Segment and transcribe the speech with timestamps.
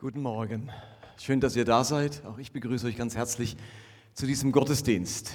[0.00, 0.70] Guten Morgen.
[1.18, 2.24] Schön, dass ihr da seid.
[2.24, 3.58] Auch ich begrüße euch ganz herzlich
[4.14, 5.32] zu diesem Gottesdienst.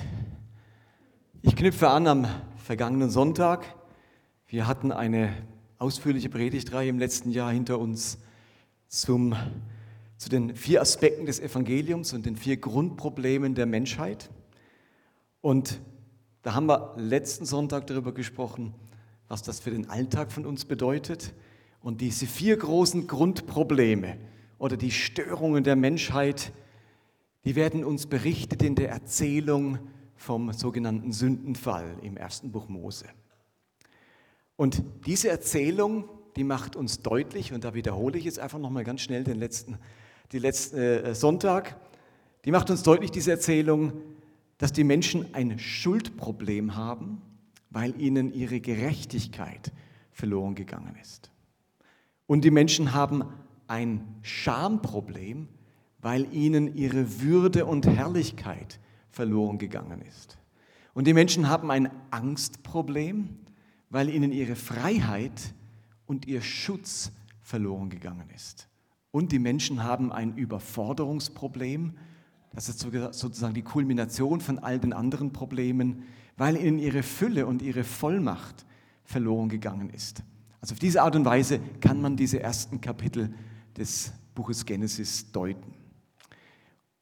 [1.44, 3.64] Ich knüpfe an am vergangenen Sonntag.
[4.48, 5.32] Wir hatten eine
[5.78, 8.18] ausführliche Predigtreihe im letzten Jahr hinter uns
[8.88, 9.36] zum,
[10.18, 14.32] zu den vier Aspekten des Evangeliums und den vier Grundproblemen der Menschheit.
[15.42, 15.80] Und
[16.42, 18.74] da haben wir letzten Sonntag darüber gesprochen,
[19.28, 21.36] was das für den Alltag von uns bedeutet.
[21.82, 24.18] Und diese vier großen Grundprobleme,
[24.58, 26.54] oder die Störungen der Menschheit,
[27.44, 29.80] die werden uns berichtet in der Erzählung
[30.16, 33.06] vom sogenannten Sündenfall im ersten Buch Mose.
[34.56, 39.02] Und diese Erzählung, die macht uns deutlich, und da wiederhole ich jetzt einfach nochmal ganz
[39.02, 39.78] schnell den letzten,
[40.32, 41.78] die letzten äh, Sonntag,
[42.46, 43.94] die macht uns deutlich, diese Erzählung,
[44.58, 47.22] dass die Menschen ein Schuldproblem haben,
[47.70, 49.72] weil ihnen ihre Gerechtigkeit
[50.12, 51.32] verloren gegangen ist.
[52.26, 53.26] Und die Menschen haben
[53.68, 55.48] ein Schamproblem,
[56.02, 60.38] weil ihnen ihre Würde und Herrlichkeit verloren gegangen ist.
[60.94, 63.38] Und die Menschen haben ein Angstproblem,
[63.90, 65.54] weil ihnen ihre Freiheit
[66.06, 68.70] und ihr Schutz verloren gegangen ist.
[69.12, 71.94] Und die Menschen haben ein Überforderungsproblem,
[72.54, 76.04] das ist sozusagen die Kulmination von all den anderen Problemen,
[76.38, 78.66] weil ihnen ihre Fülle und ihre Vollmacht
[79.04, 80.24] verloren gegangen ist.
[80.62, 83.34] Also auf diese Art und Weise kann man diese ersten Kapitel
[83.78, 85.74] des Buches Genesis deuten.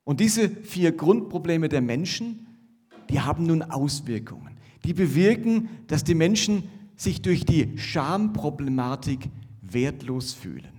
[0.04, 2.48] Und diese vier Grundprobleme der Menschen,
[3.10, 4.58] die haben nun Auswirkungen.
[4.84, 6.64] Die bewirken, dass die Menschen
[6.96, 9.30] sich durch die Schamproblematik
[9.62, 10.72] wertlos fühlen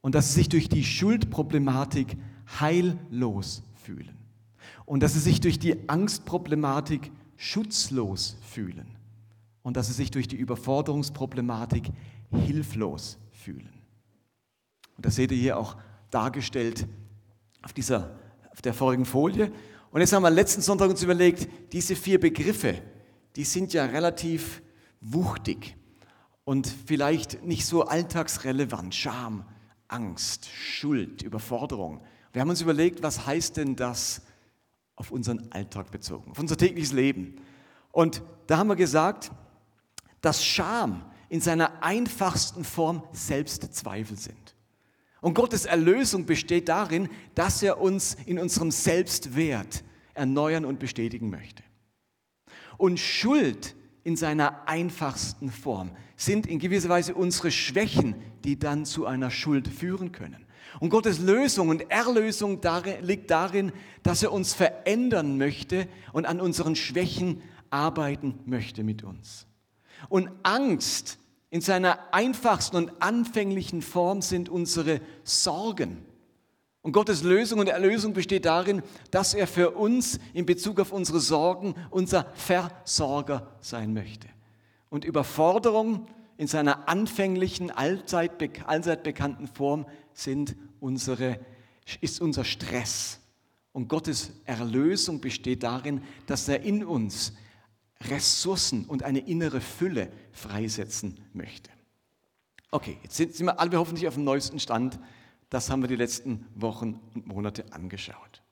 [0.00, 2.16] und dass sie sich durch die Schuldproblematik
[2.60, 4.16] heillos fühlen
[4.84, 8.86] und dass sie sich durch die Angstproblematik schutzlos fühlen
[9.62, 11.90] und dass sie sich durch die Überforderungsproblematik
[12.30, 13.75] hilflos fühlen.
[14.96, 15.76] Und das seht ihr hier auch
[16.10, 16.86] dargestellt
[17.62, 18.18] auf, dieser,
[18.52, 19.52] auf der vorigen Folie.
[19.90, 22.82] Und jetzt haben wir letzten Sonntag uns überlegt, diese vier Begriffe,
[23.36, 24.62] die sind ja relativ
[25.00, 25.76] wuchtig
[26.44, 28.94] und vielleicht nicht so alltagsrelevant.
[28.94, 29.44] Scham,
[29.88, 32.02] Angst, Schuld, Überforderung.
[32.32, 34.22] Wir haben uns überlegt, was heißt denn das
[34.96, 37.36] auf unseren Alltag bezogen, auf unser tägliches Leben.
[37.92, 39.30] Und da haben wir gesagt,
[40.20, 44.55] dass Scham in seiner einfachsten Form Selbstzweifel sind.
[45.26, 49.82] Und Gottes Erlösung besteht darin, dass er uns in unserem Selbstwert
[50.14, 51.64] erneuern und bestätigen möchte.
[52.78, 58.14] Und Schuld in seiner einfachsten Form sind in gewisser Weise unsere Schwächen,
[58.44, 60.46] die dann zu einer Schuld führen können.
[60.78, 62.60] Und Gottes Lösung und Erlösung
[63.00, 63.72] liegt darin,
[64.04, 69.48] dass er uns verändern möchte und an unseren Schwächen arbeiten möchte mit uns.
[70.08, 71.18] Und Angst
[71.50, 76.04] in seiner einfachsten und anfänglichen Form sind unsere Sorgen.
[76.82, 81.20] Und Gottes Lösung und Erlösung besteht darin, dass er für uns in Bezug auf unsere
[81.20, 84.28] Sorgen unser Versorger sein möchte.
[84.88, 86.06] Und Überforderung
[86.36, 88.32] in seiner anfänglichen, allzeit,
[88.68, 91.40] allzeit bekannten Form sind unsere,
[92.00, 93.20] ist unser Stress.
[93.72, 97.32] Und Gottes Erlösung besteht darin, dass er in uns
[98.02, 101.70] Ressourcen und eine innere Fülle freisetzen möchte.
[102.70, 104.98] Okay, jetzt sind, wir alle hoffentlich auf dem neuesten Stand.
[105.48, 108.42] Das haben wir die letzten Wochen und Monate angeschaut.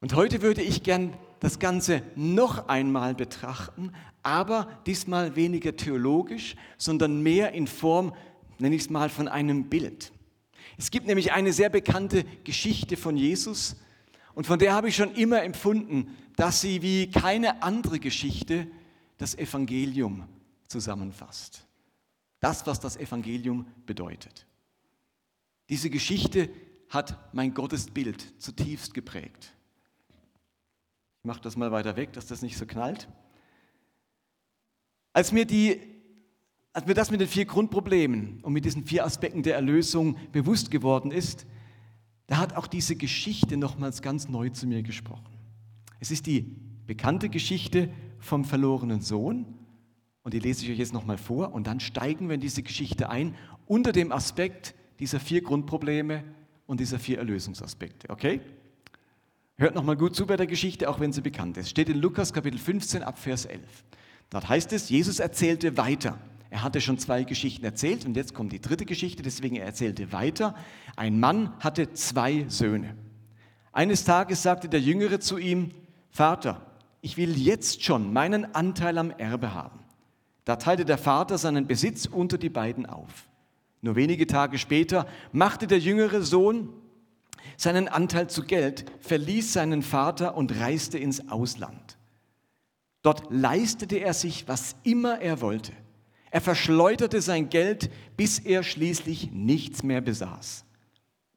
[0.00, 7.22] Und heute würde ich gern das Ganze noch einmal betrachten, aber diesmal weniger theologisch, sondern
[7.22, 8.14] mehr in Form,
[8.58, 10.12] nenne ich es mal, von einem Bild.
[10.76, 13.76] Es gibt nämlich eine sehr bekannte Geschichte von Jesus
[14.34, 18.66] und von der habe ich schon immer empfunden, dass sie wie keine andere Geschichte
[19.18, 20.26] das Evangelium
[20.66, 21.66] zusammenfasst.
[22.40, 24.46] Das, was das Evangelium bedeutet.
[25.68, 26.50] Diese Geschichte
[26.90, 29.52] hat mein Gottesbild zutiefst geprägt.
[31.20, 33.08] Ich mache das mal weiter weg, dass das nicht so knallt.
[35.12, 35.80] Als mir, die,
[36.72, 40.70] als mir das mit den vier Grundproblemen und mit diesen vier Aspekten der Erlösung bewusst
[40.70, 41.46] geworden ist,
[42.26, 45.26] da hat auch diese Geschichte nochmals ganz neu zu mir gesprochen.
[46.00, 46.56] Es ist die
[46.86, 49.46] bekannte Geschichte vom verlorenen Sohn
[50.22, 53.10] und die lese ich euch jetzt nochmal vor und dann steigen wir in diese Geschichte
[53.10, 53.34] ein
[53.66, 56.24] unter dem Aspekt dieser vier Grundprobleme
[56.66, 58.08] und dieser vier Erlösungsaspekte.
[58.10, 58.40] Okay?
[59.56, 61.70] Hört nochmal gut zu bei der Geschichte, auch wenn sie bekannt ist.
[61.70, 63.62] Steht in Lukas Kapitel 15 ab Vers 11.
[64.30, 66.18] Dort heißt es, Jesus erzählte weiter.
[66.54, 70.12] Er hatte schon zwei Geschichten erzählt und jetzt kommt die dritte Geschichte, deswegen er erzählte
[70.12, 70.54] weiter.
[70.94, 72.94] Ein Mann hatte zwei Söhne.
[73.72, 75.72] Eines Tages sagte der Jüngere zu ihm,
[76.10, 76.64] Vater,
[77.00, 79.80] ich will jetzt schon meinen Anteil am Erbe haben.
[80.44, 83.26] Da teilte der Vater seinen Besitz unter die beiden auf.
[83.82, 86.68] Nur wenige Tage später machte der jüngere Sohn
[87.56, 91.98] seinen Anteil zu Geld, verließ seinen Vater und reiste ins Ausland.
[93.02, 95.72] Dort leistete er sich, was immer er wollte.
[96.34, 100.64] Er verschleuderte sein Geld, bis er schließlich nichts mehr besaß.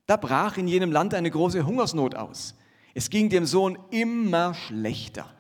[0.07, 2.55] Da brach in jenem Land eine große Hungersnot aus.
[2.95, 5.31] Es ging dem Sohn immer schlechter.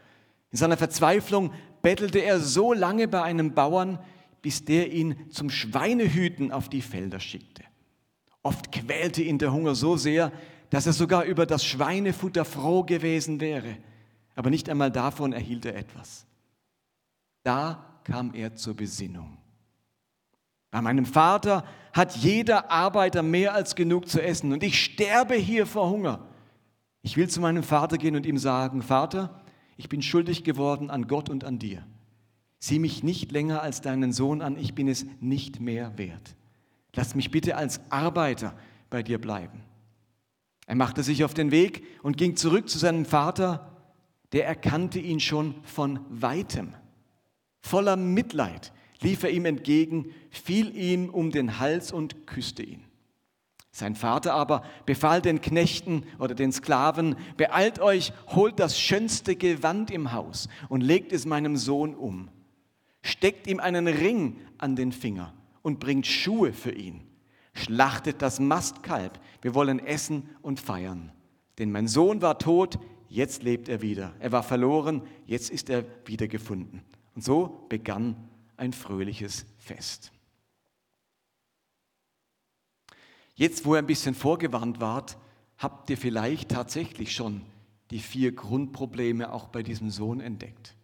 [0.51, 3.97] In seiner Verzweiflung bettelte er so lange bei einem Bauern,
[4.43, 7.63] bis der ihn zum Schweinehüten auf die Felder schickte.
[8.43, 10.31] Oft quälte ihn der Hunger so sehr,
[10.69, 13.77] dass er sogar über das Schweinefutter froh gewesen wäre,
[14.35, 16.27] aber nicht einmal davon erhielt er etwas.
[17.41, 19.36] Da kam er zur Besinnung.
[20.77, 25.65] Bei meinem Vater hat jeder Arbeiter mehr als genug zu essen und ich sterbe hier
[25.65, 26.27] vor Hunger.
[27.01, 29.41] Ich will zu meinem Vater gehen und ihm sagen, Vater,
[29.75, 31.83] ich bin schuldig geworden an Gott und an dir.
[32.59, 36.35] Sieh mich nicht länger als deinen Sohn an, ich bin es nicht mehr wert.
[36.93, 38.53] Lass mich bitte als Arbeiter
[38.91, 39.63] bei dir bleiben.
[40.67, 43.71] Er machte sich auf den Weg und ging zurück zu seinem Vater,
[44.31, 46.75] der erkannte ihn schon von weitem.
[47.61, 52.83] Voller Mitleid lief er ihm entgegen, fiel ihm um den Hals und küsste ihn.
[53.71, 59.91] Sein Vater aber befahl den Knechten oder den Sklaven, beeilt euch, holt das schönste Gewand
[59.91, 62.29] im Haus und legt es meinem Sohn um.
[63.03, 67.07] Steckt ihm einen Ring an den Finger und bringt Schuhe für ihn
[67.57, 69.19] schlachtet das Mastkalb.
[69.41, 71.11] Wir wollen essen und feiern.
[71.59, 72.79] Denn mein Sohn war tot,
[73.09, 74.13] jetzt lebt er wieder.
[74.19, 76.81] Er war verloren, jetzt ist er wiedergefunden.
[77.15, 78.15] Und so begann
[78.57, 80.11] ein fröhliches Fest.
[83.35, 85.17] Jetzt, wo ihr ein bisschen vorgewarnt wart,
[85.57, 87.41] habt ihr vielleicht tatsächlich schon
[87.91, 90.75] die vier Grundprobleme auch bei diesem Sohn entdeckt.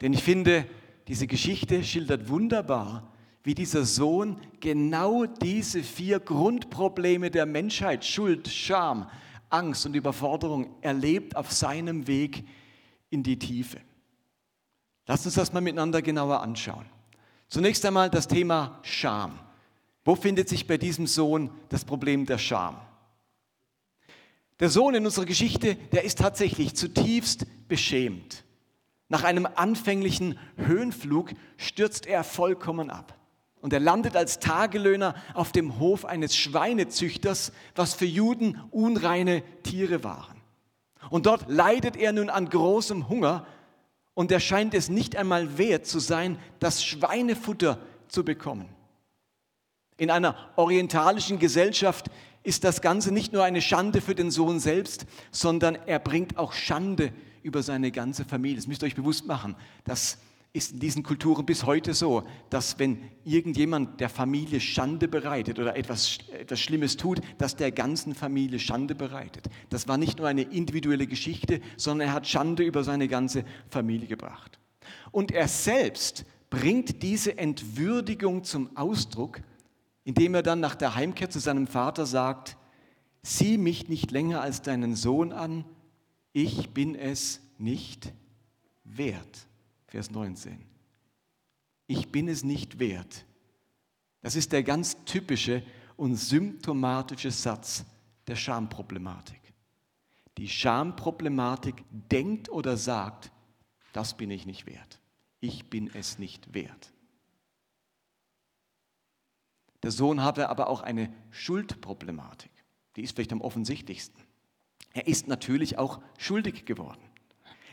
[0.00, 0.66] Denn ich finde,
[1.08, 3.10] diese Geschichte schildert wunderbar,
[3.42, 9.10] wie dieser Sohn genau diese vier Grundprobleme der Menschheit, Schuld, Scham,
[9.50, 12.44] Angst und Überforderung, erlebt auf seinem Weg
[13.10, 13.78] in die Tiefe.
[15.06, 16.86] Lass uns das mal miteinander genauer anschauen.
[17.54, 19.38] Zunächst einmal das Thema Scham.
[20.04, 22.76] Wo findet sich bei diesem Sohn das Problem der Scham?
[24.58, 28.42] Der Sohn in unserer Geschichte, der ist tatsächlich zutiefst beschämt.
[29.08, 33.16] Nach einem anfänglichen Höhenflug stürzt er vollkommen ab.
[33.60, 40.02] Und er landet als Tagelöhner auf dem Hof eines Schweinezüchters, was für Juden unreine Tiere
[40.02, 40.40] waren.
[41.08, 43.46] Und dort leidet er nun an großem Hunger
[44.14, 47.78] und er scheint es nicht einmal wert zu sein, das Schweinefutter
[48.08, 48.68] zu bekommen.
[49.96, 52.10] In einer orientalischen Gesellschaft
[52.42, 56.52] ist das Ganze nicht nur eine Schande für den Sohn selbst, sondern er bringt auch
[56.52, 57.12] Schande
[57.42, 58.56] über seine ganze Familie.
[58.56, 60.18] Das müsst ihr euch bewusst machen, dass
[60.54, 65.76] ist in diesen Kulturen bis heute so, dass wenn irgendjemand der Familie Schande bereitet oder
[65.76, 69.50] etwas, etwas Schlimmes tut, dass der ganzen Familie Schande bereitet.
[69.68, 74.06] Das war nicht nur eine individuelle Geschichte, sondern er hat Schande über seine ganze Familie
[74.06, 74.60] gebracht.
[75.10, 79.40] Und er selbst bringt diese Entwürdigung zum Ausdruck,
[80.04, 82.56] indem er dann nach der Heimkehr zu seinem Vater sagt,
[83.24, 85.64] sieh mich nicht länger als deinen Sohn an,
[86.32, 88.12] ich bin es nicht
[88.84, 89.48] wert.
[89.94, 90.58] Vers 19.
[91.86, 93.24] Ich bin es nicht wert.
[94.22, 95.62] Das ist der ganz typische
[95.96, 97.84] und symptomatische Satz
[98.26, 99.40] der Schamproblematik.
[100.36, 103.30] Die Schamproblematik denkt oder sagt,
[103.92, 105.00] das bin ich nicht wert.
[105.38, 106.92] Ich bin es nicht wert.
[109.84, 112.50] Der Sohn hatte aber auch eine Schuldproblematik.
[112.96, 114.20] Die ist vielleicht am offensichtlichsten.
[114.92, 117.13] Er ist natürlich auch schuldig geworden.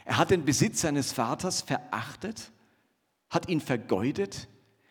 [0.06, 2.52] Er hat den Besitz seines Vaters verachtet,
[3.30, 4.48] hat ihn vergeudet,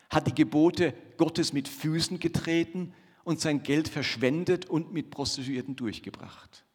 [0.09, 6.65] hat die Gebote Gottes mit Füßen getreten und sein Geld verschwendet und mit Prostituierten durchgebracht.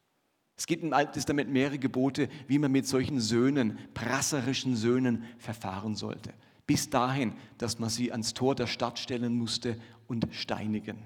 [0.56, 5.96] Es gibt im Alten Testament mehrere Gebote, wie man mit solchen Söhnen, prasserischen Söhnen verfahren
[5.96, 6.32] sollte.
[6.66, 9.78] Bis dahin, dass man sie ans Tor der Stadt stellen musste
[10.08, 10.98] und steinigen.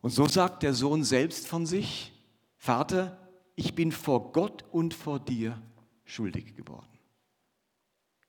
[0.00, 2.12] Und so sagt der Sohn selbst von sich,
[2.58, 3.25] Vater,
[3.56, 5.60] ich bin vor Gott und vor dir
[6.04, 6.86] schuldig geworden.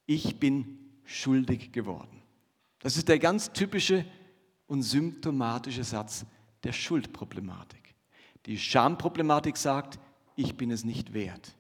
[0.06, 2.24] Ich bin schuldig geworden.
[2.80, 4.06] Das ist der ganz typische
[4.68, 6.26] und symptomatische Satz
[6.64, 7.96] der Schuldproblematik.
[8.46, 10.00] Die Schamproblematik sagt,
[10.36, 11.56] ich bin es nicht wert.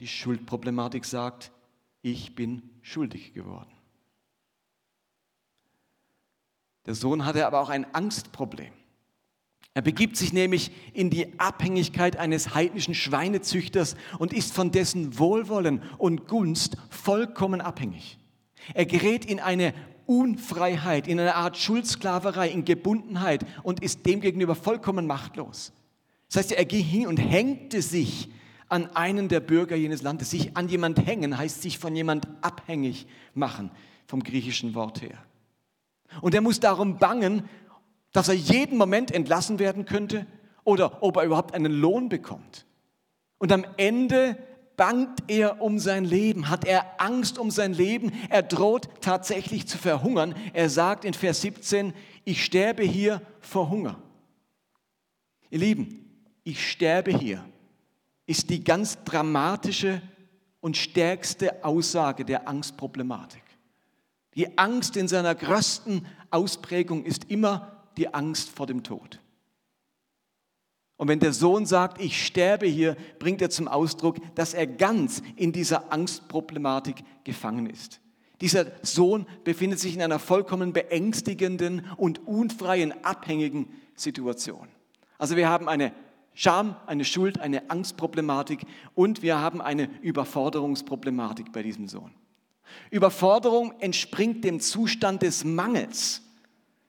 [0.00, 1.52] Die Schuldproblematik sagt,
[2.02, 3.70] ich bin schuldig geworden.
[6.86, 8.72] Der Sohn hatte aber auch ein Angstproblem.
[9.74, 15.82] Er begibt sich nämlich in die Abhängigkeit eines heidnischen Schweinezüchters und ist von dessen Wohlwollen
[15.98, 18.18] und Gunst vollkommen abhängig.
[18.72, 19.74] Er gerät in eine
[20.06, 25.72] Unfreiheit, in einer Art Schuldsklaverei, in Gebundenheit und ist demgegenüber vollkommen machtlos.
[26.28, 28.28] Das heißt, er ging hin und hängte sich
[28.68, 30.30] an einen der Bürger jenes Landes.
[30.30, 33.70] Sich an jemand hängen heißt sich von jemand abhängig machen,
[34.06, 35.18] vom griechischen Wort her.
[36.20, 37.48] Und er muss darum bangen,
[38.14, 40.24] dass er jeden Moment entlassen werden könnte
[40.64, 42.64] oder ob er überhaupt einen Lohn bekommt.
[43.36, 44.38] Und am Ende
[44.76, 49.76] bangt er um sein Leben, hat er Angst um sein Leben, er droht tatsächlich zu
[49.76, 50.34] verhungern.
[50.54, 51.92] Er sagt in Vers 17,
[52.24, 53.98] ich sterbe hier vor Hunger.
[55.50, 57.44] Ihr Lieben, ich sterbe hier
[58.26, 60.00] ist die ganz dramatische
[60.60, 63.42] und stärkste Aussage der Angstproblematik.
[64.34, 69.20] Die Angst in seiner größten Ausprägung ist immer die Angst vor dem Tod.
[70.96, 75.22] Und wenn der Sohn sagt, ich sterbe hier, bringt er zum Ausdruck, dass er ganz
[75.36, 78.00] in dieser Angstproblematik gefangen ist.
[78.40, 84.68] Dieser Sohn befindet sich in einer vollkommen beängstigenden und unfreien, abhängigen Situation.
[85.18, 85.92] Also wir haben eine
[86.34, 88.60] Scham, eine Schuld, eine Angstproblematik
[88.94, 92.10] und wir haben eine Überforderungsproblematik bei diesem Sohn.
[92.90, 96.22] Überforderung entspringt dem Zustand des Mangels,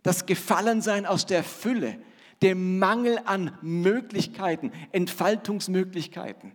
[0.06, 1.98] das Gefallensein aus der Fülle,
[2.44, 6.52] dem Mangel an Möglichkeiten, Entfaltungsmöglichkeiten.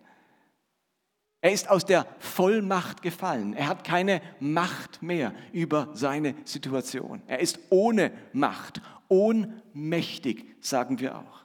[1.40, 3.54] Er ist aus der Vollmacht gefallen.
[3.54, 7.22] Er hat keine Macht mehr über seine Situation.
[7.26, 11.44] Er ist ohne Macht, ohnmächtig, sagen wir auch.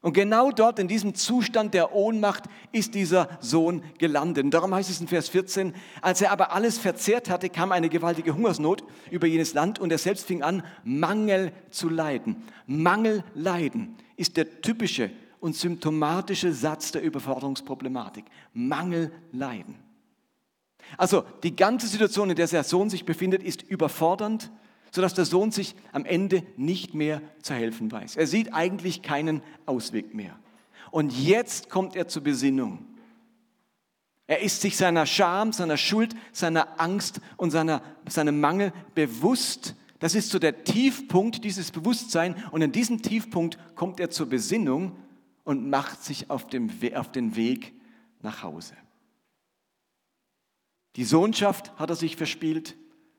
[0.00, 4.44] Und genau dort, in diesem Zustand der Ohnmacht, ist dieser Sohn gelandet.
[4.44, 7.88] Und darum heißt es in Vers 14, als er aber alles verzehrt hatte, kam eine
[7.88, 12.44] gewaltige Hungersnot über jenes Land und er selbst fing an, Mangel zu leiden.
[12.66, 18.24] Mangel leiden ist der typische und symptomatische Satz der Überforderungsproblematik.
[18.52, 19.76] Mangel leiden.
[20.96, 24.50] Also die ganze Situation, in der der Sohn sich befindet, ist überfordernd
[24.90, 28.16] sodass der Sohn sich am Ende nicht mehr zu helfen weiß.
[28.16, 30.38] Er sieht eigentlich keinen Ausweg mehr.
[30.90, 32.86] Und jetzt kommt er zur Besinnung.
[34.26, 39.74] Er ist sich seiner Scham, seiner Schuld, seiner Angst und seiner, seinem Mangel bewusst.
[40.00, 42.36] Das ist so der Tiefpunkt dieses Bewusstseins.
[42.50, 44.96] Und in diesem Tiefpunkt kommt er zur Besinnung
[45.44, 47.72] und macht sich auf, dem, auf den Weg
[48.20, 48.74] nach Hause.
[50.96, 52.76] Die Sohnschaft hat er sich verspielt,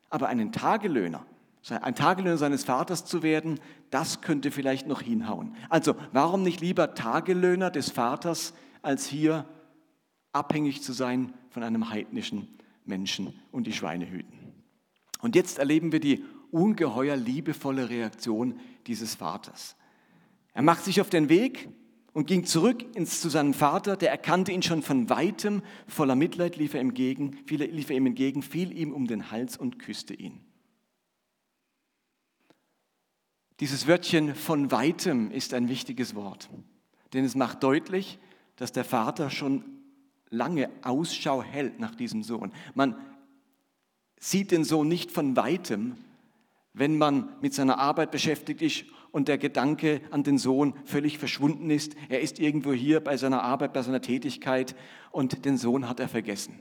[0.09, 1.25] aber einen Tagelöhner,
[1.69, 5.55] ein Tagelöhner seines Vaters zu werden, das könnte vielleicht noch hinhauen.
[5.69, 9.45] Also warum nicht lieber Tagelöhner des Vaters, als hier
[10.31, 12.47] abhängig zu sein von einem heidnischen
[12.85, 14.53] Menschen und die Schweine hüten.
[15.21, 19.75] Und jetzt erleben wir die ungeheuer liebevolle Reaktion dieses Vaters.
[20.53, 21.69] Er macht sich auf den Weg
[22.13, 26.55] und ging zurück ins, zu seinem Vater, der erkannte ihn schon von weitem, voller Mitleid
[26.55, 30.41] lief er, entgegen, lief er ihm entgegen, fiel ihm um den Hals und küsste ihn.
[33.59, 36.49] Dieses Wörtchen von weitem ist ein wichtiges Wort,
[37.13, 38.19] denn es macht deutlich,
[38.55, 39.65] dass der Vater schon
[40.29, 42.53] lange Ausschau hält nach diesem Sohn.
[42.73, 42.95] Man
[44.17, 45.97] sieht den Sohn nicht von weitem,
[46.73, 51.69] wenn man mit seiner Arbeit beschäftigt ist und der Gedanke an den Sohn völlig verschwunden
[51.69, 51.95] ist.
[52.09, 54.75] Er ist irgendwo hier bei seiner Arbeit, bei seiner Tätigkeit
[55.11, 56.59] und den Sohn hat er vergessen.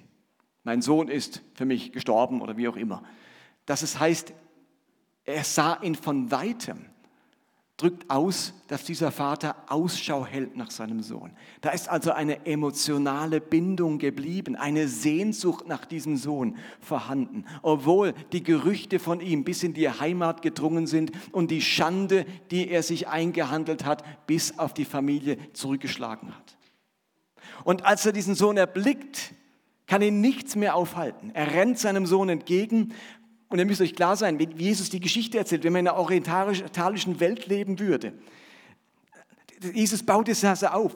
[0.65, 3.05] Mein Sohn ist für mich gestorben oder wie auch immer.
[3.67, 4.33] Das heißt,
[5.25, 6.87] er sah ihn von weitem,
[7.79, 11.31] drückt aus, dass dieser Vater Ausschau hält nach seinem Sohn.
[11.61, 18.43] Da ist also eine emotionale Bindung geblieben, eine Sehnsucht nach diesem Sohn vorhanden, obwohl die
[18.43, 23.07] Gerüchte von ihm bis in die Heimat gedrungen sind und die Schande, die er sich
[23.07, 26.59] eingehandelt hat, bis auf die Familie zurückgeschlagen hat.
[27.63, 29.35] Und als er diesen Sohn erblickt,
[29.87, 31.31] kann ihn nichts mehr aufhalten.
[31.33, 32.93] Er rennt seinem Sohn entgegen,
[33.49, 35.99] und ihr müsst euch klar sein, wie Jesus die Geschichte erzählt, wenn man in einer
[35.99, 38.13] orientalischen Welt leben würde.
[39.73, 40.95] Jesus baut es also auf.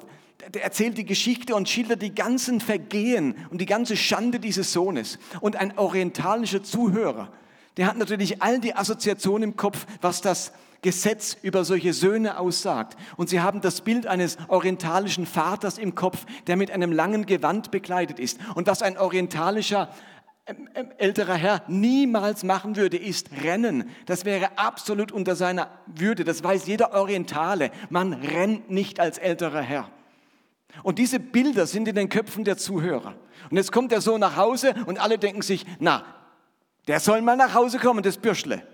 [0.53, 5.19] Der erzählt die Geschichte und schildert die ganzen Vergehen und die ganze Schande dieses Sohnes.
[5.41, 7.33] Und ein orientalischer Zuhörer,
[7.77, 12.99] der hat natürlich all die Assoziationen im Kopf, was das Gesetz über solche Söhne aussagt.
[13.17, 17.71] Und sie haben das Bild eines orientalischen Vaters im Kopf, der mit einem langen Gewand
[17.71, 18.41] bekleidet ist.
[18.57, 19.89] Und was ein orientalischer
[20.99, 23.89] älterer Herr niemals machen würde, ist rennen.
[24.07, 26.25] Das wäre absolut unter seiner Würde.
[26.25, 27.71] Das weiß jeder Orientale.
[27.91, 29.91] Man rennt nicht als älterer Herr.
[30.83, 33.15] Und diese Bilder sind in den Köpfen der Zuhörer.
[33.51, 36.05] Und jetzt kommt der Sohn nach Hause und alle denken sich, na,
[36.89, 38.67] der soll mal nach Hause kommen, das Bürschle.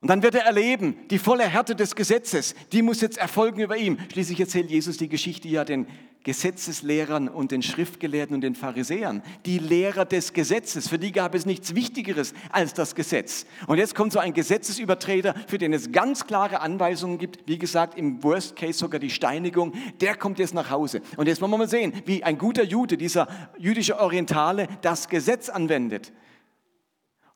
[0.00, 3.76] Und dann wird er erleben, die volle Härte des Gesetzes, die muss jetzt erfolgen über
[3.76, 3.98] ihm.
[4.12, 5.88] Schließlich erzählt Jesus die Geschichte ja den
[6.24, 10.88] Gesetzeslehrern und den Schriftgelehrten und den Pharisäern, die Lehrer des Gesetzes.
[10.88, 13.46] Für die gab es nichts Wichtigeres als das Gesetz.
[13.66, 17.96] Und jetzt kommt so ein Gesetzesübertreter, für den es ganz klare Anweisungen gibt, wie gesagt,
[17.96, 21.00] im Worst Case sogar die Steinigung, der kommt jetzt nach Hause.
[21.16, 25.48] Und jetzt wollen wir mal sehen, wie ein guter Jude, dieser jüdische Orientale, das Gesetz
[25.48, 26.12] anwendet.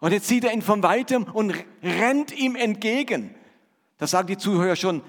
[0.01, 3.35] Und jetzt sieht er ihn von weitem und rennt ihm entgegen.
[3.99, 5.01] Da sagen die Zuhörer schon,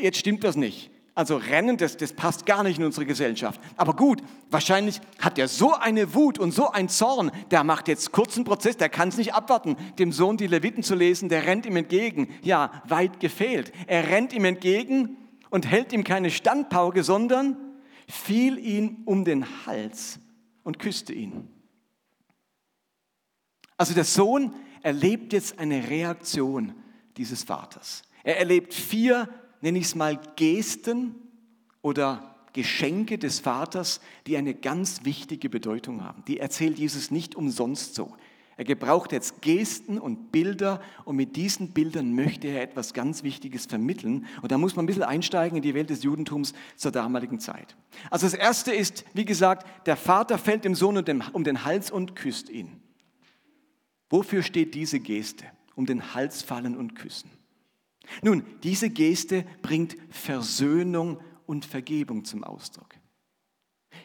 [0.00, 0.90] jetzt stimmt das nicht.
[1.16, 3.58] Also Rennen, das, das passt gar nicht in unsere Gesellschaft.
[3.78, 8.12] Aber gut, wahrscheinlich hat er so eine Wut und so ein Zorn, der macht jetzt
[8.12, 11.64] kurzen Prozess, der kann es nicht abwarten, dem Sohn die Leviten zu lesen, der rennt
[11.64, 12.28] ihm entgegen.
[12.42, 13.72] Ja, weit gefehlt.
[13.86, 15.16] Er rennt ihm entgegen
[15.48, 17.56] und hält ihm keine Standpauke, sondern
[18.06, 20.18] fiel ihm um den Hals
[20.64, 21.48] und küsste ihn.
[23.78, 26.74] Also der Sohn erlebt jetzt eine Reaktion
[27.16, 28.02] dieses Vaters.
[28.22, 29.30] Er erlebt vier
[29.66, 31.16] nenne ich es mal, Gesten
[31.82, 36.24] oder Geschenke des Vaters, die eine ganz wichtige Bedeutung haben.
[36.28, 38.14] Die erzählt Jesus nicht umsonst so.
[38.56, 43.66] Er gebraucht jetzt Gesten und Bilder und mit diesen Bildern möchte er etwas ganz Wichtiges
[43.66, 44.26] vermitteln.
[44.40, 47.76] Und da muss man ein bisschen einsteigen in die Welt des Judentums zur damaligen Zeit.
[48.08, 52.14] Also das Erste ist, wie gesagt, der Vater fällt dem Sohn um den Hals und
[52.14, 52.80] küsst ihn.
[54.10, 55.44] Wofür steht diese Geste?
[55.74, 57.30] Um den Hals fallen und küssen.
[58.22, 62.94] Nun, diese Geste bringt Versöhnung und Vergebung zum Ausdruck.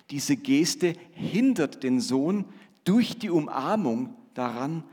[0.10, 2.46] Diese Geste hindert den Sohn
[2.84, 4.84] durch die Umarmung daran,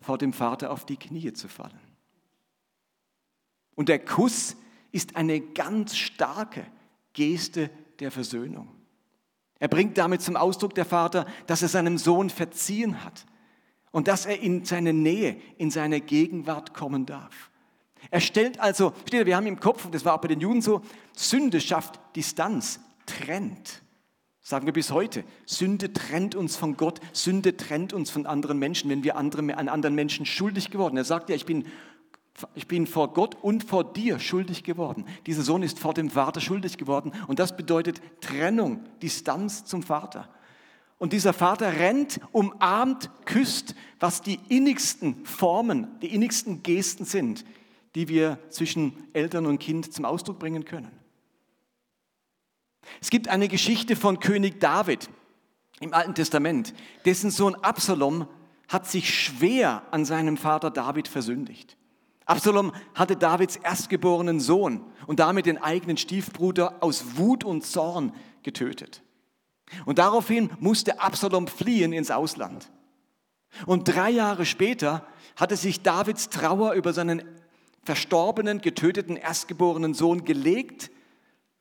[0.00, 1.80] vor dem Vater auf die Knie zu fallen.
[3.74, 4.56] Und der Kuss
[4.92, 6.66] ist eine ganz starke
[7.12, 7.70] Geste
[8.00, 8.68] der Versöhnung.
[9.58, 13.26] Er bringt damit zum Ausdruck der Vater, dass er seinem Sohn verziehen hat
[13.90, 17.50] und dass er in seine Nähe, in seine Gegenwart kommen darf.
[18.10, 20.62] Er stellt also, steht, wir haben im Kopf, und das war auch bei den Juden
[20.62, 20.82] so,
[21.14, 23.82] Sünde schafft Distanz, trennt.
[24.40, 25.24] Sagen wir bis heute.
[25.44, 29.68] Sünde trennt uns von Gott, Sünde trennt uns von anderen Menschen, wenn wir andere, an
[29.68, 30.96] anderen Menschen schuldig geworden.
[30.96, 31.66] Er sagt ja, ich bin,
[32.54, 35.04] ich bin vor Gott und vor dir schuldig geworden.
[35.26, 40.28] Dieser Sohn ist vor dem Vater schuldig geworden und das bedeutet Trennung, Distanz zum Vater.
[40.98, 47.44] Und dieser Vater rennt, umarmt, küsst, was die innigsten Formen, die innigsten Gesten sind,
[47.94, 50.90] die wir zwischen Eltern und Kind zum Ausdruck bringen können.
[53.00, 55.08] Es gibt eine Geschichte von König David
[55.80, 56.74] im Alten Testament,
[57.04, 58.28] dessen Sohn Absalom
[58.68, 61.76] hat sich schwer an seinem Vater David versündigt.
[62.26, 69.02] Absalom hatte Davids erstgeborenen Sohn und damit den eigenen Stiefbruder aus Wut und Zorn getötet.
[69.86, 72.70] Und daraufhin musste Absalom fliehen ins Ausland.
[73.64, 77.22] Und drei Jahre später hatte sich Davids Trauer über seinen
[77.88, 80.90] verstorbenen, getöteten erstgeborenen Sohn gelegt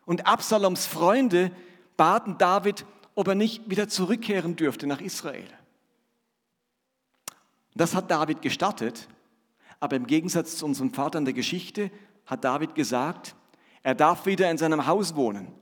[0.05, 1.51] und Absaloms Freunde
[1.95, 2.85] baten David,
[3.15, 5.47] ob er nicht wieder zurückkehren dürfte nach Israel.
[7.75, 9.07] Das hat David gestattet,
[9.79, 11.91] aber im Gegensatz zu unserem Vater in der Geschichte
[12.25, 13.33] hat David gesagt,
[13.81, 15.53] er darf wieder in seinem Haus wohnen,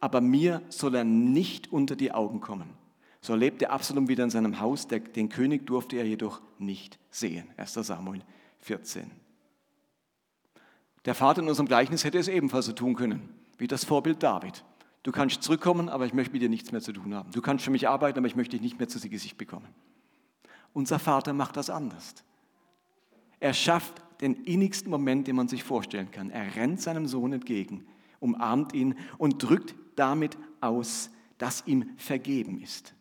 [0.00, 2.74] aber mir soll er nicht unter die Augen kommen.
[3.20, 7.48] So lebte Absalom wieder in seinem Haus, den König durfte er jedoch nicht sehen.
[7.56, 8.22] 1 Samuel
[8.58, 9.17] 14.
[11.04, 14.64] Der Vater in unserem Gleichnis hätte es ebenfalls so tun können, wie das Vorbild David.
[15.02, 17.30] Du kannst zurückkommen, aber ich möchte mit dir nichts mehr zu tun haben.
[17.32, 19.68] Du kannst für mich arbeiten, aber ich möchte dich nicht mehr zu Gesicht bekommen.
[20.72, 22.14] Unser Vater macht das anders.
[23.40, 26.30] Er schafft den innigsten Moment, den man sich vorstellen kann.
[26.30, 27.86] Er rennt seinem Sohn entgegen,
[28.20, 32.94] umarmt ihn und drückt damit aus, dass ihm vergeben ist.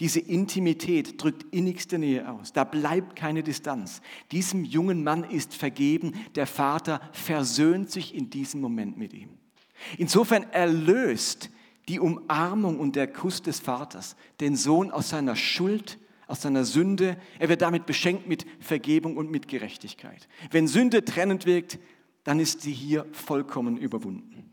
[0.00, 2.52] Diese Intimität drückt innigste Nähe aus.
[2.52, 4.00] Da bleibt keine Distanz.
[4.30, 6.12] Diesem jungen Mann ist vergeben.
[6.36, 9.30] Der Vater versöhnt sich in diesem Moment mit ihm.
[9.96, 11.50] Insofern erlöst
[11.88, 17.16] die Umarmung und der Kuss des Vaters den Sohn aus seiner Schuld, aus seiner Sünde.
[17.38, 20.28] Er wird damit beschenkt mit Vergebung und mit Gerechtigkeit.
[20.50, 21.78] Wenn Sünde trennend wirkt,
[22.22, 24.50] dann ist sie hier vollkommen überwunden.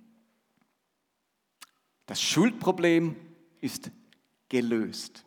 [2.05, 3.15] Das Schuldproblem
[3.61, 3.91] ist
[4.49, 5.24] gelöst.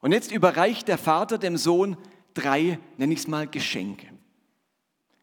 [0.00, 1.96] Und jetzt überreicht der Vater dem Sohn
[2.34, 4.06] drei, nenne ich es mal, Geschenke.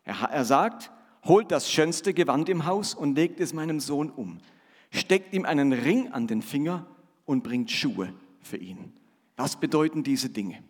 [0.03, 0.91] Er, er sagt,
[1.23, 4.39] holt das schönste Gewand im Haus und legt es meinem Sohn um,
[4.91, 6.85] steckt ihm einen Ring an den Finger
[7.25, 8.93] und bringt Schuhe für ihn.
[9.35, 10.63] Was bedeuten diese Dinge?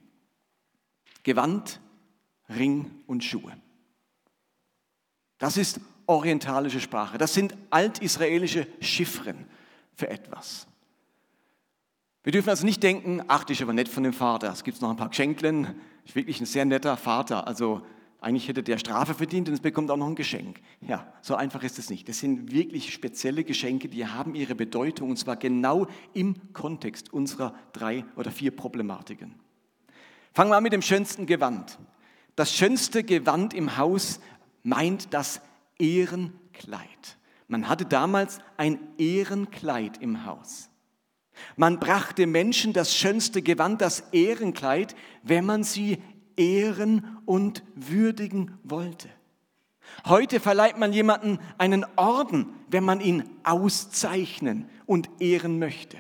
[1.24, 1.82] Gewand,
[2.50, 3.58] Ring und Schuhe.
[5.38, 7.18] Das ist orientalische Sprache.
[7.18, 9.46] Das sind altisraelische Chiffren
[9.94, 10.68] für etwas.
[12.26, 14.82] Wir dürfen also nicht denken, ach, das ist aber nett von dem Vater, es gibt
[14.82, 17.84] noch ein paar Geschenklen, ist wirklich ein sehr netter Vater, also
[18.20, 20.60] eigentlich hätte der Strafe verdient und es bekommt auch noch ein Geschenk.
[20.82, 22.10] Ja, so einfach ist es nicht.
[22.10, 25.86] Das sind wirklich spezielle Geschenke, die haben ihre Bedeutung und zwar genau
[26.16, 29.36] im Kontext unserer drei oder vier Problematiken.
[30.34, 31.78] Fangen wir an mit dem schönsten Gewand.
[32.36, 34.20] Das schönste Gewand im Haus
[34.64, 35.42] meint das
[35.78, 37.18] Ehrenkleid.
[37.48, 40.72] Man hatte damals ein Ehrenkleid im Haus.
[41.56, 46.02] Man brachte Menschen das schönste Gewand, das Ehrenkleid, wenn man sie
[46.38, 49.10] ehren und würdigen wollte.
[50.06, 55.98] Heute verleiht man jemanden einen Orden, wenn man ihn auszeichnen und ehren möchte.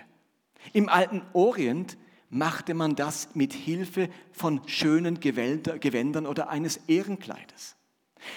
[0.73, 1.97] Im alten Orient
[2.29, 7.74] machte man das mit Hilfe von schönen Gewändern oder eines Ehrenkleides.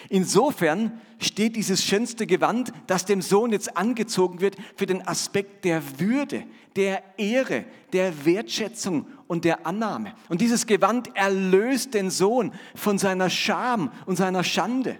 [0.09, 5.83] Insofern steht dieses schönste Gewand, das dem Sohn jetzt angezogen wird, für den Aspekt der
[5.98, 6.44] Würde,
[6.77, 10.14] der Ehre, der Wertschätzung und der Annahme.
[10.29, 14.98] Und dieses Gewand erlöst den Sohn von seiner Scham und seiner Schande.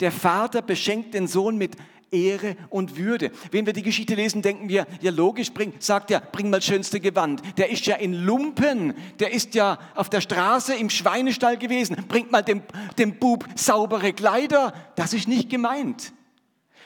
[0.00, 1.76] Der Vater beschenkt den Sohn mit
[2.10, 3.30] Ehre und Würde.
[3.50, 7.00] Wenn wir die Geschichte lesen, denken wir, ja logisch, bring, sagt er, bring mal schönste
[7.00, 7.42] Gewand.
[7.56, 11.96] Der ist ja in Lumpen, der ist ja auf der Straße im Schweinestall gewesen.
[12.08, 12.62] Bringt mal dem,
[12.98, 14.72] dem Bub saubere Kleider.
[14.96, 16.12] Das ist nicht gemeint.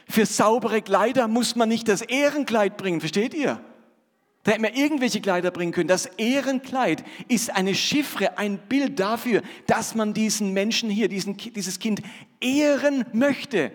[0.09, 3.61] Für saubere Kleider muss man nicht das Ehrenkleid bringen, versteht ihr?
[4.49, 5.89] Da hätten wir irgendwelche Kleider bringen können.
[5.89, 11.79] Das Ehrenkleid ist eine Chiffre, ein Bild dafür, dass man diesen Menschen hier, diesen, dieses
[11.79, 12.01] Kind
[12.41, 13.73] ehren möchte.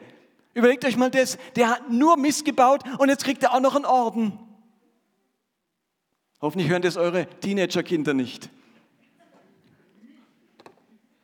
[0.53, 3.75] Überlegt euch mal das, der hat nur Mist gebaut und jetzt kriegt er auch noch
[3.75, 4.37] einen Orden.
[6.41, 8.49] Hoffentlich hören das eure Teenagerkinder nicht.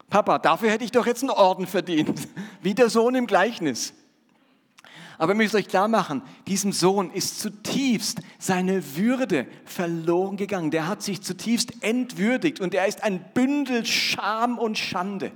[0.10, 2.28] Papa, dafür hätte ich doch jetzt einen Orden verdient,
[2.62, 3.94] wie der Sohn im Gleichnis.
[5.20, 10.72] Aber ihr müsst euch klar machen, diesem Sohn ist zutiefst seine Würde verloren gegangen.
[10.72, 15.34] Der hat sich zutiefst entwürdigt und er ist ein Bündel Scham und Schande.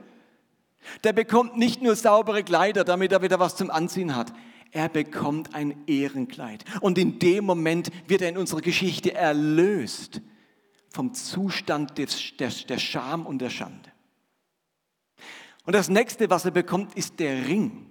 [1.03, 4.33] Der bekommt nicht nur saubere Kleider, damit er wieder was zum Anziehen hat.
[4.71, 6.65] Er bekommt ein Ehrenkleid.
[6.81, 10.21] Und in dem Moment wird er in unserer Geschichte erlöst
[10.89, 13.91] vom Zustand des, der, der Scham und der Schande.
[15.65, 17.85] Und das nächste, was er bekommt, ist der Ring.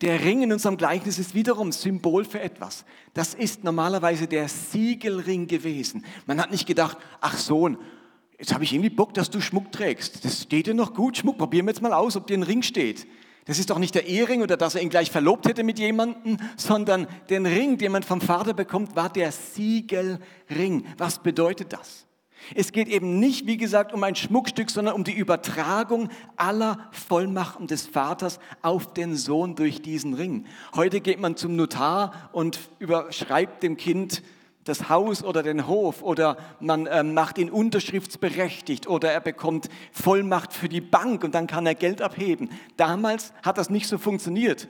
[0.00, 2.84] Der Ring in unserem Gleichnis ist wiederum Symbol für etwas.
[3.12, 6.04] Das ist normalerweise der Siegelring gewesen.
[6.26, 7.78] Man hat nicht gedacht, ach Sohn,
[8.38, 10.24] jetzt habe ich irgendwie Bock, dass du Schmuck trägst.
[10.24, 11.38] Das steht dir noch gut, Schmuck.
[11.38, 13.06] Probieren wir jetzt mal aus, ob dir ein Ring steht.
[13.46, 16.38] Das ist doch nicht der Ehering oder dass er ihn gleich verlobt hätte mit jemandem,
[16.56, 20.86] sondern den Ring, den man vom Vater bekommt, war der Siegelring.
[20.96, 22.06] Was bedeutet das?
[22.54, 27.66] Es geht eben nicht, wie gesagt, um ein Schmuckstück, sondern um die Übertragung aller Vollmachten
[27.66, 30.46] des Vaters auf den Sohn durch diesen Ring.
[30.74, 34.22] Heute geht man zum Notar und überschreibt dem Kind
[34.64, 40.52] das Haus oder den Hof oder man äh, macht ihn unterschriftsberechtigt oder er bekommt Vollmacht
[40.52, 42.50] für die Bank und dann kann er Geld abheben.
[42.76, 44.68] Damals hat das nicht so funktioniert.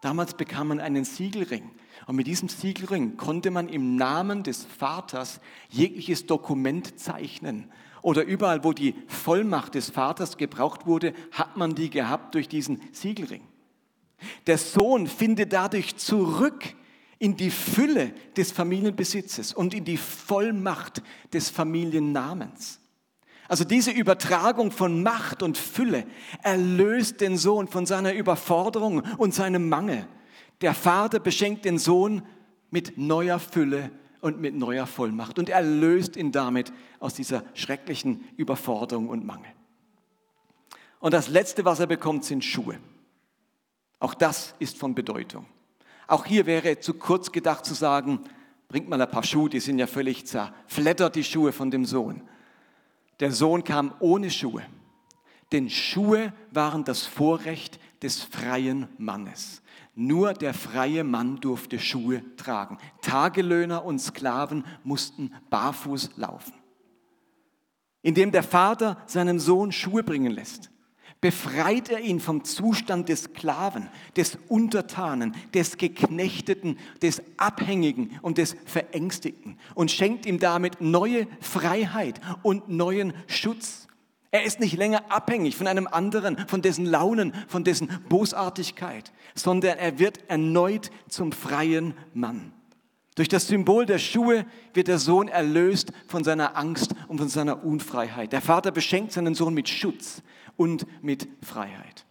[0.00, 1.70] Damals bekam man einen Siegelring.
[2.06, 7.70] Und mit diesem Siegelring konnte man im Namen des Vaters jegliches Dokument zeichnen.
[8.02, 12.80] Oder überall, wo die Vollmacht des Vaters gebraucht wurde, hat man die gehabt durch diesen
[12.92, 13.42] Siegelring.
[14.46, 16.74] Der Sohn findet dadurch zurück
[17.20, 21.02] in die Fülle des Familienbesitzes und in die Vollmacht
[21.32, 22.80] des Familiennamens.
[23.46, 26.06] Also diese Übertragung von Macht und Fülle
[26.42, 30.08] erlöst den Sohn von seiner Überforderung und seinem Mangel.
[30.62, 32.22] Der Vater beschenkt den Sohn
[32.70, 33.90] mit neuer Fülle
[34.22, 39.50] und mit neuer Vollmacht und erlöst ihn damit aus dieser schrecklichen Überforderung und Mangel.
[41.00, 42.78] Und das Letzte, was er bekommt, sind Schuhe.
[43.98, 45.44] Auch das ist von Bedeutung.
[46.10, 48.18] Auch hier wäre zu kurz gedacht zu sagen,
[48.66, 52.22] bringt mal ein paar Schuhe, die sind ja völlig zerfleddert, die Schuhe von dem Sohn.
[53.20, 54.64] Der Sohn kam ohne Schuhe,
[55.52, 59.62] denn Schuhe waren das Vorrecht des freien Mannes.
[59.94, 62.78] Nur der freie Mann durfte Schuhe tragen.
[63.02, 66.54] Tagelöhner und Sklaven mussten barfuß laufen.
[68.02, 70.72] Indem der Vater seinem Sohn Schuhe bringen lässt,
[71.20, 78.56] befreit er ihn vom Zustand des Sklaven, des Untertanen, des Geknechteten, des Abhängigen und des
[78.64, 83.86] Verängstigten und schenkt ihm damit neue Freiheit und neuen Schutz.
[84.32, 89.76] Er ist nicht länger abhängig von einem anderen, von dessen Launen, von dessen Bosartigkeit, sondern
[89.76, 92.52] er wird erneut zum freien Mann.
[93.16, 97.64] Durch das Symbol der Schuhe wird der Sohn erlöst von seiner Angst und von seiner
[97.64, 98.32] Unfreiheit.
[98.32, 100.22] Der Vater beschenkt seinen Sohn mit Schutz
[100.60, 102.04] und mit Freiheit.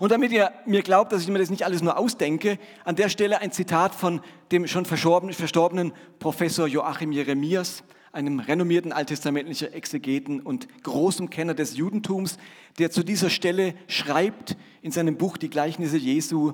[0.00, 3.08] Und damit ihr mir glaubt, dass ich mir das nicht alles nur ausdenke, an der
[3.08, 10.66] Stelle ein Zitat von dem schon verstorbenen Professor Joachim Jeremias, einem renommierten alttestamentlichen Exegeten und
[10.82, 12.38] großem Kenner des Judentums,
[12.80, 16.52] der zu dieser Stelle schreibt in seinem Buch Die Gleichnisse Jesu,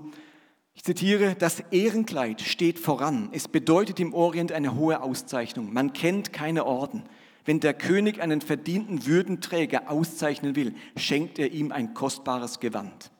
[0.74, 3.30] ich zitiere, das Ehrenkleid steht voran.
[3.32, 5.72] Es bedeutet im Orient eine hohe Auszeichnung.
[5.72, 7.04] Man kennt keine Orden.
[7.44, 13.10] Wenn der König einen verdienten Würdenträger auszeichnen will, schenkt er ihm ein kostbares Gewand.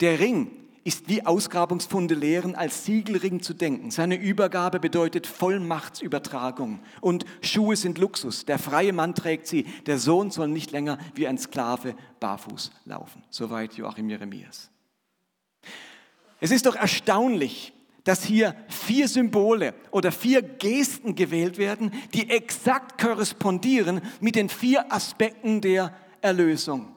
[0.00, 0.50] Der Ring
[0.84, 3.90] ist wie Ausgrabungsfunde lehren als Siegelring zu denken.
[3.90, 6.80] Seine Übergabe bedeutet Vollmachtsübertragung.
[7.00, 8.44] Und Schuhe sind Luxus.
[8.44, 9.64] Der freie Mann trägt sie.
[9.86, 13.22] Der Sohn soll nicht länger wie ein Sklave barfuß laufen.
[13.30, 14.70] Soweit Joachim Jeremias.
[16.40, 17.72] Es ist doch erstaunlich,
[18.04, 24.92] dass hier vier Symbole oder vier Gesten gewählt werden, die exakt korrespondieren mit den vier
[24.92, 26.94] Aspekten der Erlösung.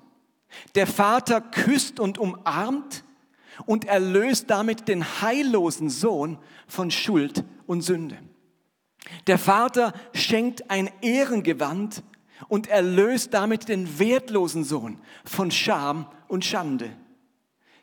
[0.73, 3.03] Der Vater küsst und umarmt
[3.65, 6.37] und erlöst damit den heillosen Sohn
[6.67, 8.17] von Schuld und Sünde.
[9.27, 12.03] Der Vater schenkt ein Ehrengewand
[12.47, 16.89] und erlöst damit den wertlosen Sohn von Scham und Schande.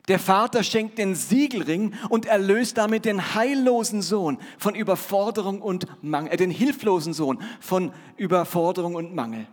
[0.09, 6.33] Der Vater schenkt den Siegelring und erlöst damit den heillosen Sohn von Überforderung und Mangel,
[6.33, 9.47] äh, den hilflosen Sohn von Überforderung und Mangel.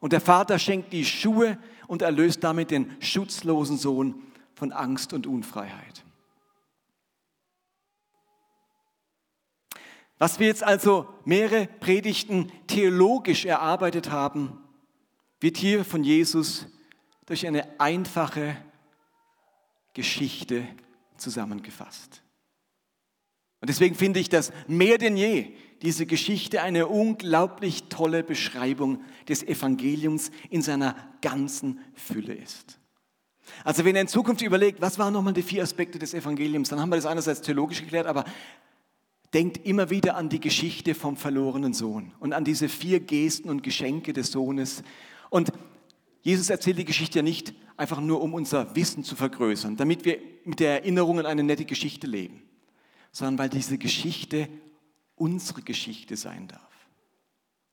[0.00, 4.20] Und der Vater schenkt die Schuhe und erlöst damit den schutzlosen Sohn
[4.54, 6.04] von Angst und Unfreiheit.
[10.18, 14.58] Was wir jetzt also mehrere Predigten theologisch erarbeitet haben,
[15.40, 16.66] wird hier von Jesus
[17.26, 18.56] durch eine einfache
[19.94, 20.66] Geschichte
[21.16, 22.22] zusammengefasst.
[23.60, 25.52] Und deswegen finde ich, dass mehr denn je
[25.82, 32.78] diese Geschichte eine unglaublich tolle Beschreibung des Evangeliums in seiner ganzen Fülle ist.
[33.64, 36.80] Also wenn ihr in Zukunft überlegt, was waren nochmal die vier Aspekte des Evangeliums, dann
[36.80, 38.24] haben wir das einerseits theologisch geklärt, aber
[39.34, 43.62] denkt immer wieder an die Geschichte vom verlorenen Sohn und an diese vier Gesten und
[43.62, 44.82] Geschenke des Sohnes.
[45.30, 45.52] Und
[46.22, 50.18] Jesus erzählt die Geschichte ja nicht einfach nur, um unser Wissen zu vergrößern, damit wir
[50.44, 52.40] mit der Erinnerung an eine nette Geschichte leben,
[53.10, 54.48] sondern weil diese Geschichte
[55.16, 56.60] unsere Geschichte sein darf.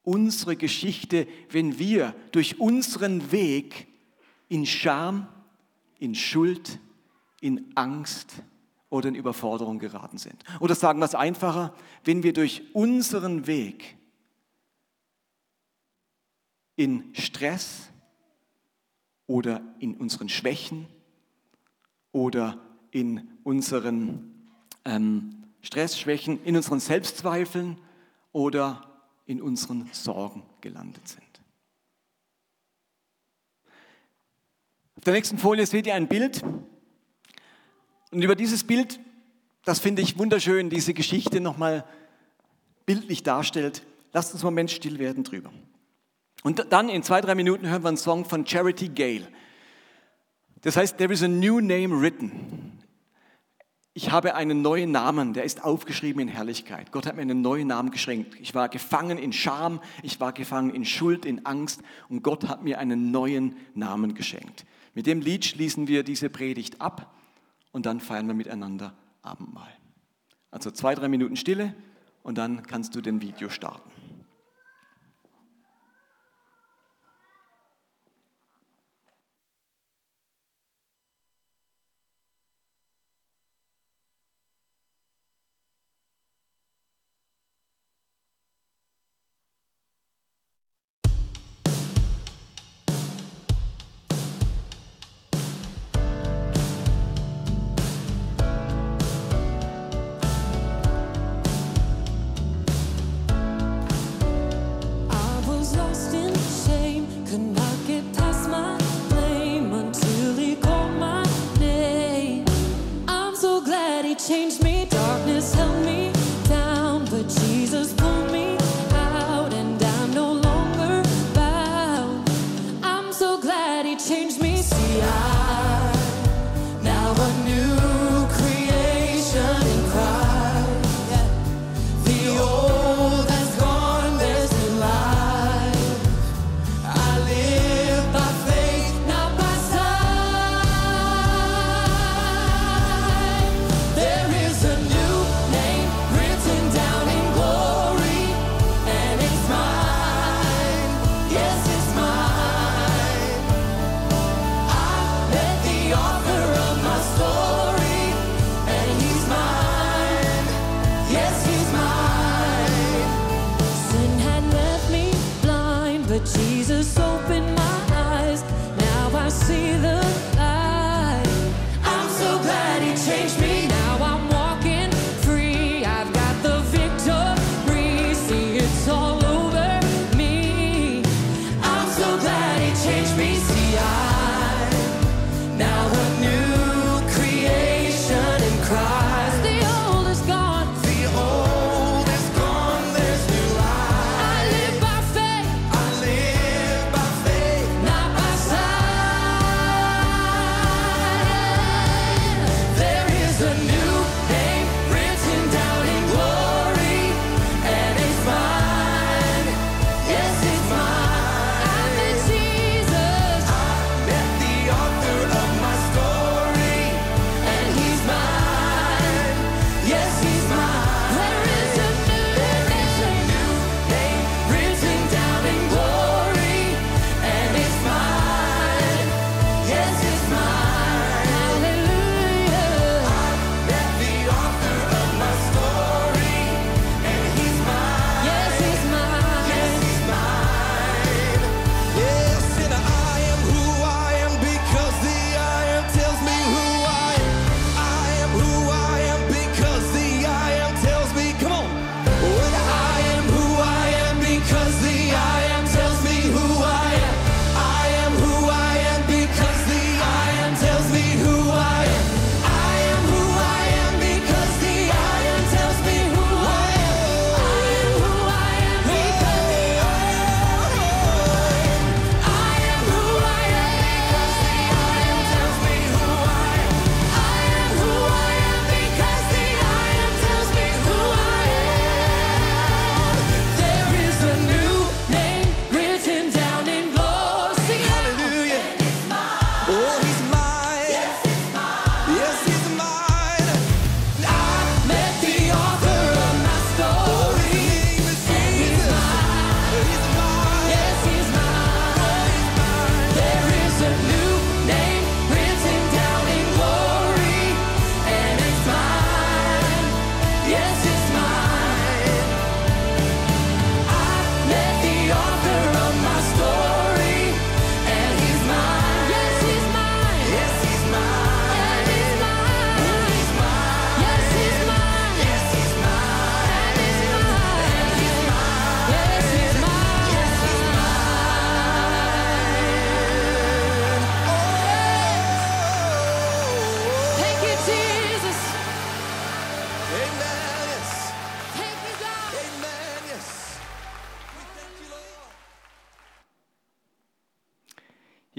[0.02, 3.86] Unsere Geschichte, wenn wir durch unseren Weg
[4.48, 5.28] in Scham,
[6.00, 6.80] in Schuld,
[7.40, 8.42] in Angst
[8.88, 10.42] oder in Überforderung geraten sind.
[10.58, 13.96] Oder sagen wir es einfacher, wenn wir durch unseren Weg
[16.74, 17.90] in Stress,
[19.30, 20.88] oder in unseren Schwächen
[22.10, 24.50] oder in unseren
[24.84, 27.78] ähm, Stressschwächen, in unseren Selbstzweifeln
[28.32, 28.90] oder
[29.26, 31.22] in unseren Sorgen gelandet sind.
[34.96, 36.42] Auf der nächsten Folie seht ihr ein Bild.
[38.10, 38.98] Und über dieses Bild,
[39.64, 41.84] das finde ich wunderschön, diese Geschichte nochmal
[42.84, 43.86] bildlich darstellt.
[44.12, 45.52] Lasst uns einen Moment still werden drüber.
[46.42, 49.28] Und dann in zwei, drei Minuten hören wir einen Song von Charity Gale.
[50.62, 52.78] Das heißt, there is a new name written.
[53.92, 56.92] Ich habe einen neuen Namen, der ist aufgeschrieben in Herrlichkeit.
[56.92, 58.38] Gott hat mir einen neuen Namen geschenkt.
[58.40, 62.62] Ich war gefangen in Scham, ich war gefangen in Schuld, in Angst und Gott hat
[62.62, 64.64] mir einen neuen Namen geschenkt.
[64.94, 67.14] Mit dem Lied schließen wir diese Predigt ab
[67.72, 69.72] und dann feiern wir miteinander Abendmahl.
[70.50, 71.74] Also zwei, drei Minuten Stille
[72.22, 73.90] und dann kannst du den Video starten.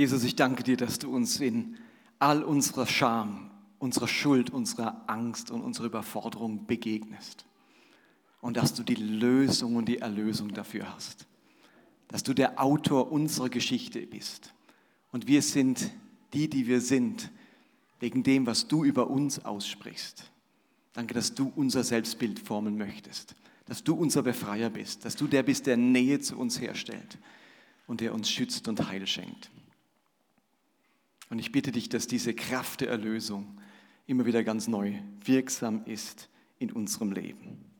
[0.01, 1.77] Jesus, ich danke dir, dass du uns in
[2.17, 7.45] all unserer Scham, unserer Schuld, unserer Angst und unserer Überforderung begegnest.
[8.41, 11.27] Und dass du die Lösung und die Erlösung dafür hast.
[12.07, 14.55] Dass du der Autor unserer Geschichte bist.
[15.11, 15.91] Und wir sind
[16.33, 17.29] die, die wir sind,
[17.99, 20.31] wegen dem, was du über uns aussprichst.
[20.93, 23.35] Danke, dass du unser Selbstbild formen möchtest.
[23.67, 25.05] Dass du unser Befreier bist.
[25.05, 27.19] Dass du der bist, der Nähe zu uns herstellt
[27.85, 29.51] und der uns schützt und Heil schenkt.
[31.31, 33.57] Und ich bitte dich, dass diese Kraft der Erlösung
[34.05, 37.70] immer wieder ganz neu wirksam ist in unserem Leben.